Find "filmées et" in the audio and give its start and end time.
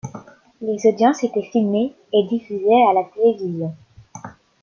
1.43-2.23